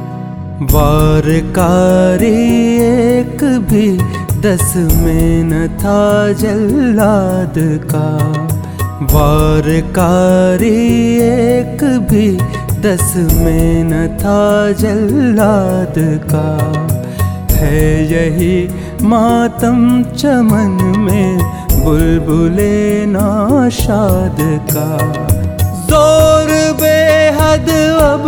वारकारी 0.62 2.28
एक 2.82 3.44
भी 3.70 3.98
दस 4.42 4.74
में 4.76 5.44
न 5.44 5.68
था 5.68 6.32
जल्लाद 6.32 7.54
का। 7.92 8.08
वारकारी 9.14 10.70
एक 11.18 11.84
भी 12.12 12.30
दस 12.82 13.14
में 13.18 13.84
न 13.84 14.08
था 14.18 14.72
जल्लाद 14.72 15.96
का। 16.32 16.48
है 17.56 17.84
यही 18.14 18.70
मातम 19.02 20.04
चमन 20.04 20.96
में 21.00 21.38
बुलबुले 21.84 23.06
नाशाद 23.06 24.38
का। 24.72 24.90
ज़ोर 25.88 26.48
बेहद 27.46 27.70
अब 28.02 28.24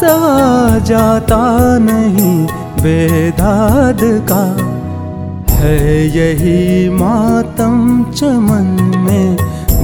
सवा 0.00 0.78
जाता 0.78 1.40
नहीं 1.78 2.46
बेदाद 2.82 4.00
का। 4.30 4.44
है 5.54 5.78
यही 6.06 6.88
मातम 6.88 8.04
चमन 8.16 8.68
में, 9.04 9.36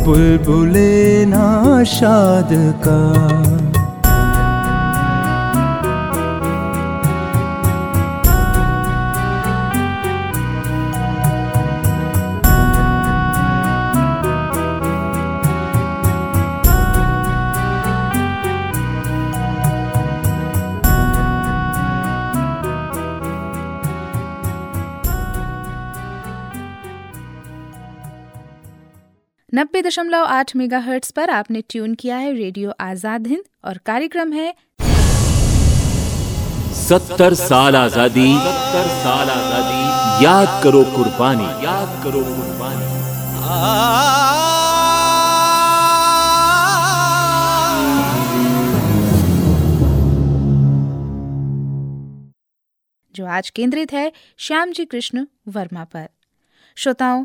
बुलबुले 0.05 1.27
ना 1.27 1.85
शाद 1.85 2.49
का। 2.89 3.01
नब्बे 29.53 29.81
दशमलव 29.83 30.25
आठ 30.31 30.55
मेगा 30.57 30.79
हर्ट्स 30.81 31.11
पर 31.11 31.31
आपने 31.31 31.61
ट्यून 31.71 31.95
किया 32.01 32.17
है 32.17 32.33
रेडियो 32.35 32.73
आज़ाद 32.81 33.27
हिंद 33.27 33.43
और 33.65 33.79
कार्यक्रम 33.87 34.33
है 34.33 34.53
सत्तर 36.81 37.35
साल 37.35 37.77
आज़ादी 37.77 38.27
सत्तर 38.45 38.87
साल 38.99 39.31
आज़ादी 39.31 40.25
याद 40.25 40.63
करो 40.65 40.83
कुर्बानी। 40.93 41.49
याद 41.65 41.97
करो 42.05 42.23
कुर्बानी। 42.27 42.87
जो 53.15 53.27
आज 53.29 53.51
केंद्रित 53.51 53.93
है 53.93 54.11
श्याम 54.39 54.73
जी 54.73 54.85
कृष्ण 54.87 55.27
वर्मा 55.49 55.85
पर। 55.87 56.09
श्रोताओं 56.77 57.25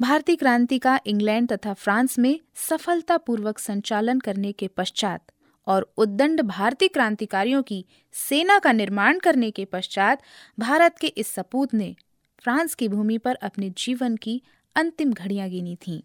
भारतीय 0.00 0.36
क्रांति 0.36 0.78
का 0.78 1.00
इंग्लैंड 1.06 1.52
तथा 1.52 1.72
फ्रांस 1.72 2.18
में 2.18 2.40
सफलतापूर्वक 2.54 3.58
संचालन 3.58 4.20
करने 4.20 4.52
के 4.52 4.68
पश्चात 4.68 5.32
और 5.66 5.92
उद्दंड 5.96 6.40
भारतीय 6.40 6.88
क्रांतिकारियों 6.88 7.62
की 7.62 7.86
सेना 8.12 8.58
का 8.58 8.72
निर्माण 8.72 9.18
करने 9.18 9.50
के 9.50 9.64
पश्चात 9.64 10.22
भारत 10.58 10.98
के 10.98 11.06
इस 11.06 11.26
सपूत 11.26 11.74
ने 11.74 11.96
फ्रांस 12.38 12.74
की 12.74 12.88
भूमि 12.88 13.18
पर 13.18 13.34
अपने 13.34 13.70
जीवन 13.70 14.16
की 14.16 14.42
अंतिम 14.76 15.12
घड़ियाँ 15.12 15.48
गिनी 15.48 15.76
थीं। 15.76 16.00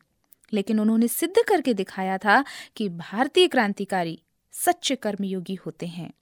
लेकिन 0.53 0.79
उन्होंने 0.79 1.07
सिद्ध 1.07 1.35
करके 1.47 1.73
दिखाया 1.73 2.17
था 2.17 2.43
कि 2.75 2.89
भारतीय 2.89 3.47
क्रांतिकारी 3.47 4.21
सच्चे 4.51 4.95
कर्मयोगी 4.95 5.55
होते 5.55 5.85
हैं। 5.85 6.13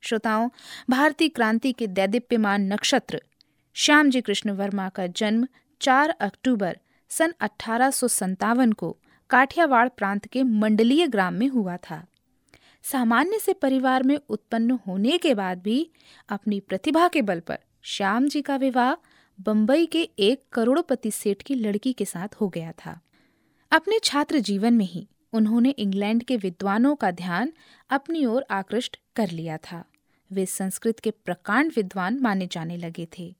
श्रोताओं, 0.00 0.48
भारतीय 0.90 1.28
क्रांति 1.28 1.72
के 1.72 1.86
दैदिप्यमान 1.86 2.72
नक्षत्र 2.72 3.22
श्याम 3.74 4.10
जी 4.10 4.20
कृष्ण 4.20 4.50
वर्मा 4.50 4.88
का 4.88 5.06
जन्म 5.06 5.48
4 5.80 6.10
अक्टूबर 6.10 6.78
सन 7.08 7.34
अठारह 7.40 7.92
को 8.72 8.96
काठियावाड़ 9.30 9.88
प्रांत 9.88 10.26
के 10.26 10.42
मंडलीय 10.42 11.06
ग्राम 11.06 11.34
में 11.34 11.48
हुआ 11.48 11.76
था। 11.76 12.06
सामान्य 12.82 13.38
से 13.38 13.52
परिवार 13.52 14.02
में 14.02 14.18
उत्पन्न 14.28 14.70
होने 14.70 15.18
के 15.18 15.34
बाद 15.34 15.58
भी 15.58 15.90
अपनी 16.28 16.60
प्रतिभा 16.60 17.08
के 17.08 17.22
बल 17.22 17.40
पर 17.40 17.58
श्याम 17.82 18.28
जी 18.28 18.42
का 18.42 18.56
विवाह 18.56 18.94
बंबई 19.40 19.86
के 19.86 20.02
एक 20.18 20.42
करोड़पति 20.52 21.10
सेठ 21.10 21.42
की 21.42 21.54
लड़की 21.54 21.92
के 21.92 22.04
साथ 22.04 22.28
हो 22.40 22.48
गया 22.48 22.72
था। 22.72 23.00
अपने 23.72 23.98
छात्र 23.98 24.38
जीवन 24.38 24.74
में 24.74 24.84
ही 24.84 25.08
उन्होंने 25.32 25.70
इंग्लैंड 25.70 26.22
के 26.22 26.36
विद्वानों 26.36 26.96
का 26.96 27.10
ध्यान 27.10 27.52
अपनी 27.90 28.24
ओर 28.24 28.44
आकृष्ट 28.50 29.00
कर 29.16 29.30
लिया 29.30 29.56
था। 29.56 29.84
वे 30.32 30.46
संस्कृत 30.46 31.00
के 31.00 31.10
प्रकांड 31.10 31.72
विद्वान 31.76 32.18
माने 32.20 32.46
जाने 32.46 32.76
लगे 32.76 33.08
थे। 33.18 33.34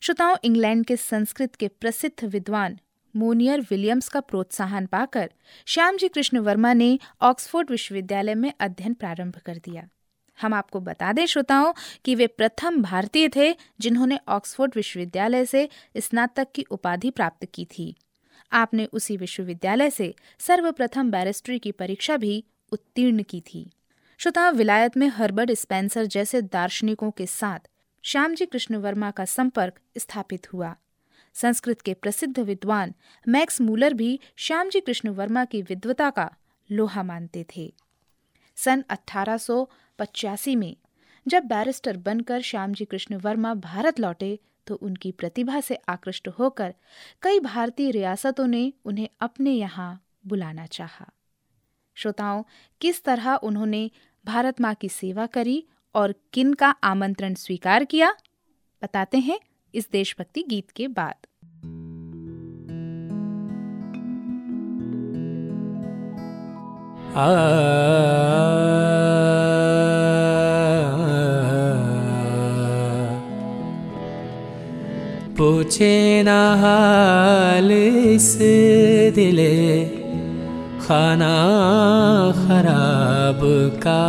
श्रोताओं, 0.00 0.36
इंग्लैंड 0.44 0.86
के 0.86 0.96
संस्कृत 0.96 1.54
के 1.54 1.68
प्रसिद्ध 1.68 2.24
विद्वान 2.24 2.78
मोनियर 3.16 3.60
विलियम्स 3.60 4.08
का 4.08 4.20
प्रोत्साहन 4.20 4.86
पाकर 4.86 5.30
श्याम 5.66 5.96
जी 5.96 6.08
कृष्ण 6.08 6.38
वर्मा 6.38 6.72
ने 6.72 6.98
ऑक्सफोर्ड 7.20 7.70
विश्वविद्यालय 7.70 8.34
में 8.34 8.52
अध्ययन 8.60 8.94
प्रारंभ 8.94 9.36
कर 9.36 9.56
दिया। 9.56 9.88
हम 10.40 10.54
आपको 10.54 10.80
बता 10.80 11.12
दें, 11.12 11.26
श्रोताओं, 11.26 11.72
कि 12.04 12.14
वे 12.14 12.26
प्रथम 12.26 12.82
भारतीय 12.82 13.28
थे 13.36 13.56
जिन्होंने 13.80 14.18
ऑक्सफोर्ड 14.28 14.72
विश्वविद्यालय 14.76 15.44
से 15.44 15.68
स्नातक 15.96 16.48
की 16.54 16.62
उपाधि 16.62 17.10
प्राप्त 17.10 17.48
की 17.54 17.64
थी। 17.64 17.96
आपने 18.52 18.84
उसी 18.84 19.16
विश्वविद्यालय 19.16 19.90
से 19.90 20.14
सर्वप्रथम 20.38 21.10
बैरिस्ट्री 21.10 21.58
की 21.58 21.72
परीक्षा 21.72 22.16
भी 22.16 22.44
उत्तीर्ण 22.72 23.22
की 23.22 23.40
थी। 23.40 23.72
श्रोताओं, 24.18 24.52
विलायत 24.52 24.96
में 24.96 25.08
हर्बर्ट 25.08 25.50
स्पेंसर 25.50 26.04
जैसे 26.06 26.42
दार्शनिकों 26.42 27.10
के 27.10 27.26
साथ 27.26 27.58
श्याम 28.02 28.34
जी 28.34 28.46
कृष्ण 28.46 28.76
वर्मा 28.76 29.10
का 29.10 29.24
संपर्क 29.24 29.80
स्थापित 29.98 30.52
हुआ। 30.52 30.76
संस्कृत 31.34 31.80
के 31.80 31.94
प्रसिद्ध 31.94 32.38
विद्वान 32.38 32.94
मैक्स 33.28 33.60
मूलर 33.60 33.94
भी 33.94 34.20
श्यामजी 34.36 34.80
कृष्ण 34.80 35.08
वर्मा 35.08 35.44
की 35.44 35.62
विद्वता 35.62 36.10
का 36.10 36.30
लोहा 36.72 37.02
मानते 37.02 37.46
थे 37.56 37.74
सन 38.56 38.84
1885 38.90 40.56
में 40.56 40.76
जब 41.28 41.44
बैरिस्टर 41.44 41.96
बनकर 41.96 42.40
श्यामजी 42.40 42.84
कृष्ण 42.84 43.16
वर्मा 43.16 43.54
भारत 43.54 44.00
लौटे 44.00 44.38
तो 44.66 44.74
उनकी 44.74 45.12
प्रतिभा 45.12 45.60
से 45.60 45.74
आकृष्ट 45.88 46.28
होकर 46.28 46.74
कई 47.22 47.40
भारतीय 47.40 47.90
रियासतों 47.90 48.46
ने 48.46 48.72
उन्हें 48.84 49.08
अपने 49.20 49.50
यहाँ 49.50 50.04
बुलाना 50.26 50.66
चाहा। 50.66 51.08
श्रोताओं, 51.94 52.42
किस 52.80 53.04
तरह 53.04 53.34
उन्होंने 53.34 53.90
भारत 54.24 54.60
माँ 54.60 54.74
की 54.74 54.88
सेवा 54.88 55.26
करी 55.26 55.66
और 55.94 56.14
किन 56.32 56.54
का 56.54 56.68
आमंत्रण 56.68 57.34
स्वीकार 57.34 57.84
किया 57.84 58.14
बताते 58.82 59.18
हैं 59.18 59.40
इस 59.74 59.88
देशभक्ति 59.92 60.44
गीत 60.48 60.70
के 60.70 60.88
बाद 60.88 61.26
पूछे 75.36 76.22
ना 76.22 76.40
हाल 76.60 77.72
इस 77.72 78.38
दिले 79.14 79.54
खाना 80.86 81.34
खराब 82.38 83.40
का 83.76 84.02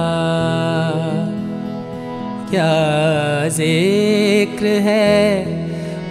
क्या 2.54 3.48
जिक्र 3.50 4.72
है 4.88 5.06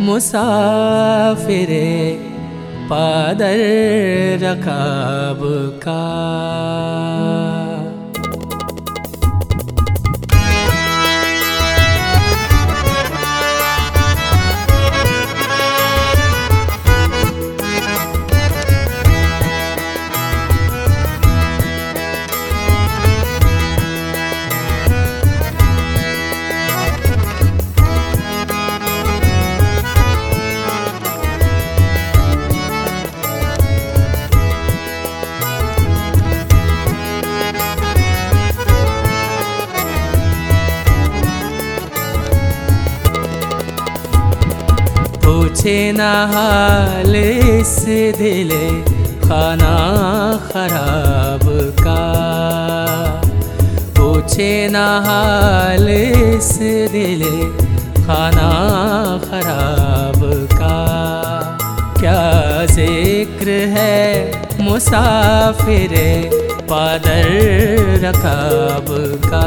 मुसाफिरे 0.02 1.86
पादर 2.90 3.60
रकाब 4.42 5.40
का 5.84 6.02
पूछे 45.92 45.98
ना 45.98 46.12
हाल 46.26 47.16
इस 47.16 47.76
दिले 48.16 48.66
खाना 49.20 49.72
खराब 50.48 51.42
का। 51.80 52.04
पूछे 53.98 54.48
ना 54.72 54.84
हाल 55.06 55.88
इस 55.88 56.48
दिल 56.92 57.22
खाना 58.06 58.48
खराब 59.26 60.20
का। 60.54 60.80
क्या 62.00 62.64
ज़िक्र 62.72 63.60
है 63.76 64.00
मुसाफिर 64.62 65.94
पादर 66.70 67.30
रकाब 68.04 68.86
का? 69.28 69.46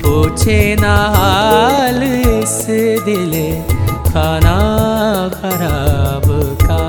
पूछे 0.00 0.60
ना 0.80 0.96
हाल 1.16 2.02
दिल 3.06 3.32
खराब 5.16 6.26
का। 6.62 6.82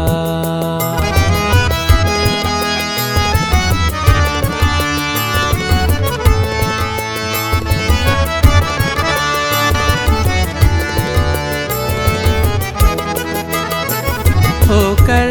होकर 14.69 15.29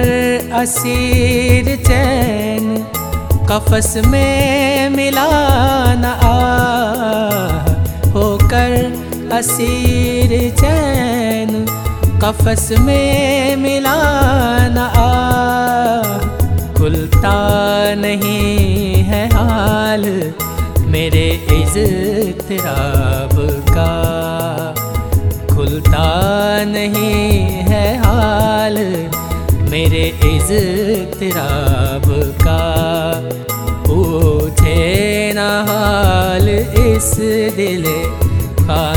असीर 0.54 1.76
चैन 1.76 2.66
कफस 3.50 3.94
में 4.06 4.88
मिला 4.88 5.28
न 5.94 6.04
आ। 6.04 6.36
होकर 8.10 8.72
असीर 9.32 10.30
चैन 10.60 10.95
कफस 12.26 12.68
में 12.80 13.56
मिला 13.56 13.98
न 14.68 14.84
खुलता 16.76 17.34
नहीं 17.94 19.02
है 19.08 19.20
हाल 19.34 20.04
मेरे 20.94 21.26
इज़्तिराब 21.56 23.36
का। 23.70 23.92
खुलता 25.54 26.08
नहीं 26.72 27.40
है 27.70 27.84
हाल 27.98 28.76
मेरे 29.70 30.04
इज़्तिराब 30.32 32.08
का। 32.42 32.60
पूछे 33.86 34.80
ना 35.36 35.48
हाल 35.70 36.48
इस 36.48 37.12
दिल 37.56 37.84
खाना 38.58 38.95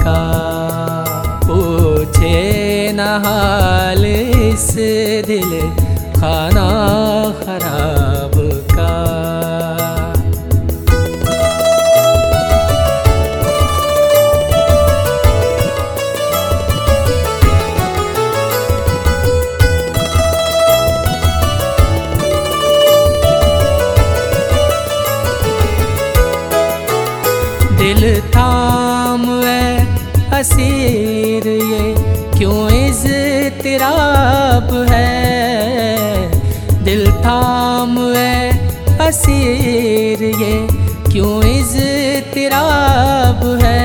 का 0.00 0.18
पूछे 1.46 2.36
न 2.94 3.06
हाल 3.24 4.04
इस 4.06 4.68
दिल 5.28 5.50
खाना 6.20 6.68
खराब 7.42 8.39
असीर 39.30 40.22
ये, 40.22 40.54
क्यों 41.12 41.42
इज़्तिराब 41.44 43.44
है? 43.62 43.78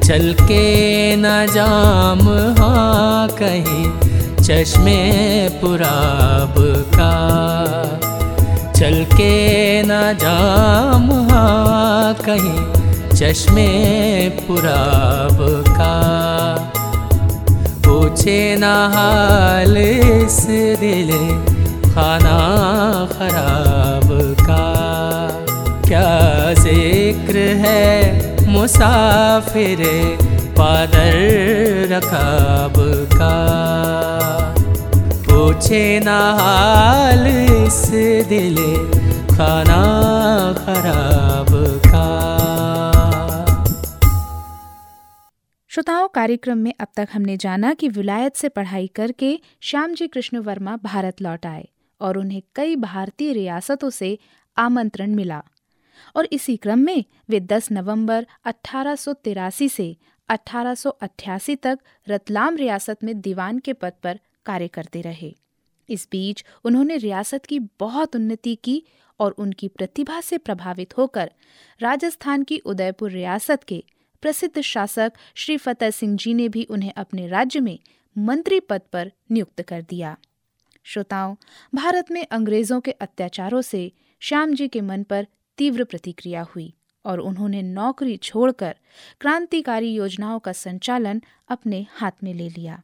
चल 0.00 0.32
के 0.40 1.16
न 1.16 1.46
जाम 1.54 2.20
हाँ 2.58 3.28
कहीं 3.40 3.84
चश्मे 4.42 4.98
पुराब 5.60 6.54
का। 6.94 7.12
चल 8.78 9.04
के 9.12 9.82
न 9.82 10.00
जाम 10.22 11.10
हाँ 11.30 12.14
कहीं 12.24 12.58
चश्मे 13.14 13.68
पुराब 14.46 15.38
का। 15.68 15.94
पूछे 17.86 18.40
न 18.58 18.64
हाल 18.94 19.76
इस 19.76 20.40
दिल 20.80 21.10
खाना 22.00 23.06
खराब 23.08 24.08
का 24.36 24.66
क्या 25.88 26.54
ज़िक्र 26.54 27.38
है 27.56 28.46
मुसाफिर 28.48 29.82
पादर 30.58 31.16
रकाब 31.90 32.74
का? 33.12 33.34
पूछे 35.26 35.82
ना 36.00 36.18
हाल 36.38 37.26
इस 37.26 37.80
दिल 38.28 38.56
खाना 39.28 39.82
खराब 40.58 41.50
का। 41.86 42.06
श्रोताओं, 45.70 46.08
कार्यक्रम 46.08 46.58
में 46.58 46.72
अब 46.80 46.88
तक 46.96 47.08
हमने 47.12 47.36
जाना 47.36 47.74
कि 47.74 47.88
विलायत 47.88 48.36
से 48.36 48.48
पढ़ाई 48.48 48.86
करके 48.94 49.38
श्याम 49.62 49.94
जी 49.94 50.06
कृष्ण 50.06 50.38
वर्मा 50.38 50.76
भारत 50.84 51.22
लौट 51.22 51.46
आए। 51.46 51.68
और 52.00 52.18
उन्हें 52.18 52.42
कई 52.54 52.76
भारतीय 52.76 53.32
रियासतों 53.32 53.90
से 53.90 54.18
आमंत्रण 54.56 55.14
मिला। 55.14 55.42
और 56.16 56.28
इसी 56.32 56.56
क्रम 56.56 56.78
में 56.78 57.04
वे 57.28 57.40
10 57.40 57.72
नवंबर 57.72 58.26
1883 58.44 59.68
से 59.68 59.96
1888 60.28 61.56
तक 61.56 61.78
रतलाम 62.08 62.56
रियासत 62.56 63.04
में 63.04 63.20
दीवान 63.20 63.58
के 63.58 63.72
पद 63.72 63.92
पर 64.02 64.20
कार्य 64.46 64.68
करते 64.68 65.00
रहे। 65.00 65.36
इस 65.88 66.08
बीच 66.10 66.44
उन्होंने 66.64 66.96
रियासत 66.96 67.46
की 67.46 67.58
बहुत 67.58 68.16
उन्नति 68.16 68.54
की 68.54 68.84
और 69.20 69.30
उनकी 69.30 69.68
प्रतिभा 69.68 70.20
से 70.20 70.38
प्रभावित 70.38 70.96
होकर 70.96 71.32
राजस्थान 71.80 72.42
की 72.42 72.58
उदयपुर 72.58 73.10
रियासत 73.10 73.64
के 73.64 73.84
प्रसिद्ध 74.22 74.60
शासक 74.60 75.12
श्री 75.34 75.56
फतेह 75.56 75.90
सिंह 75.90 76.16
जी 76.16 76.34
ने 76.34 76.48
भी 76.48 76.64
उन्हें 76.64 76.92
अपने 76.96 77.28
राज्य 77.28 77.60
में 77.60 77.78
मंत्री 78.18 78.60
पद 78.60 78.80
पर 78.92 79.12
नियुक्त 79.30 79.62
कर 79.62 79.82
दिया। 79.82 80.16
श्रोताओं, 80.82 81.36
भारत 81.74 82.10
में 82.10 82.26
अंग्रेज़ों 82.30 82.80
के 82.80 82.90
अत्याचारों 82.90 83.62
से 83.62 83.92
श्याम 84.20 84.54
जी 84.54 84.68
के 84.68 84.80
मन 84.80 85.02
पर 85.02 85.26
तीव्र 85.58 85.84
प्रतिक्रिया 85.84 86.42
हुई 86.42 86.74
और 87.04 87.20
उन्होंने 87.20 87.62
नौकरी 87.62 88.16
छोड़कर 88.16 88.76
क्रांतिकारी 89.20 89.94
योजनाओं 89.94 90.38
का 90.38 90.52
संचालन 90.52 91.22
अपने 91.48 91.86
हाथ 91.90 92.10
में 92.24 92.34
ले 92.34 92.48
लिया। 92.48 92.82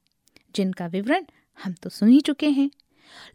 जिनका 0.55 0.86
विवरण 0.86 1.24
हम 1.64 1.72
तो 1.72 1.90
सुन 1.90 2.09
ही 2.09 2.20
चुके 2.20 2.51
हैं। 2.51 2.70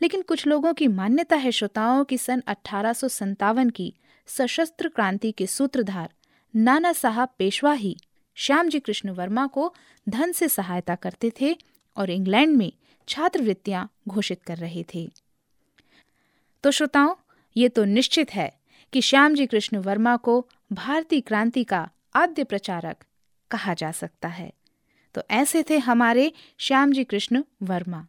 लेकिन 0.01 0.21
कुछ 0.21 0.47
लोगों 0.47 0.73
की 0.73 0.87
मान्यता 0.87 1.35
है 1.35 1.51
श्रोताओं 1.51 2.03
की 2.03 2.17
सन 2.17 2.43
अठारह 2.47 2.93
की 3.69 3.93
सशस्त्र 4.27 4.89
क्रांति 4.89 5.31
के 5.31 5.47
सूत्रधार 5.47 6.09
नाना 6.55 6.93
साहब 6.93 7.29
पेशवा 7.37 7.73
ही 7.73 7.97
श्याम 8.35 8.69
जी 8.69 8.79
कृष्ण 8.79 9.09
वर्मा 9.09 9.47
को 9.47 9.73
धन 10.09 10.31
से 10.31 10.47
सहायता 10.47 10.95
करते 10.95 11.31
थे 11.41 11.57
और 11.97 12.09
इंग्लैंड 12.09 12.57
में 12.57 12.71
छात्रवृत्तियाँ 13.11 13.91
घोषित 14.07 14.43
कर 14.43 14.57
रहे 14.57 14.85
थे। 14.93 15.11
तो 16.63 16.71
श्रोताओं, 16.71 17.15
ये 17.57 17.69
तो 17.69 17.83
निश्चित 17.83 18.33
है 18.33 18.59
कि 18.93 19.01
श्यामजी 19.01 19.45
कृष्ण 19.45 19.77
वर्मा 19.77 20.17
को 20.17 20.47
भारतीय 20.73 21.21
क्रांति 21.21 21.63
का 21.63 21.89
आद्य 22.15 22.43
प्रचारक 22.43 22.97
कहा 23.51 23.73
जा 23.73 23.91
सकता 23.91 24.27
है। 24.27 24.53
तो 25.15 25.21
ऐसे 25.31 25.63
थे 25.69 25.77
हमारे 25.77 26.31
श्यामजी 26.57 27.03
कृष्ण 27.03 27.43
वर्मा। 27.63 28.07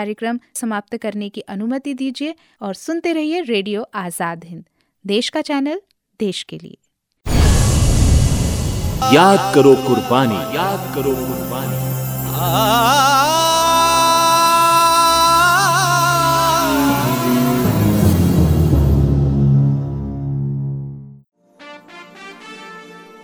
कार्यक्रम 0.00 0.38
समाप्त 0.54 0.96
करने 0.98 1.28
की 1.28 1.40
अनुमति 1.52 1.92
दीजिए 1.94 2.34
और 2.62 2.74
सुनते 2.76 3.12
रहिए 3.12 3.40
रेडियो 3.46 3.82
आज़ाद 4.02 4.44
हिंद। 4.44 4.64
देश 5.04 5.28
का 5.28 5.40
चैनल, 5.42 5.80
देश 6.20 6.42
के 6.42 6.58
लिए। 6.58 6.76
याद 9.14 9.54
करो 9.54 9.74
कुर्बानी। 9.86 10.38
याद 10.56 10.94
करो 10.94 11.14
कुर्बानी। 11.16 11.78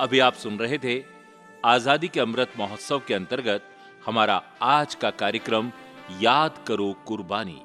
अभी 0.01 0.18
आप 0.20 0.35
सुन 0.37 0.59
रहे 0.59 0.79
थे 0.79 0.95
आज़ादी 1.64 2.09
के 2.09 2.20
अमृत 2.20 2.53
महोत्सव 2.59 3.03
के 3.09 3.14
अंतर्गत 3.14 3.62
हमारा 4.07 4.43
आज 4.62 4.95
का 4.95 5.11
कार्यक्रम 5.20 5.70
याद 6.20 6.64
करो 6.66 6.94
कुर्बानी। 7.07 7.62